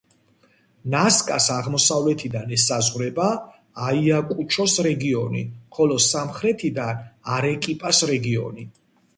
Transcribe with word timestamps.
ნასკას 0.93 1.47
აღმოსავლეთიდან 1.55 2.55
ესაზღვრება 2.57 3.27
აიაკუჩოს 3.89 4.79
რეგიონი, 4.89 5.45
ხოლო 5.79 6.01
სამხრეთიდან 6.07 7.05
არეკიპას 7.37 8.03
რეგიონი. 8.15 8.69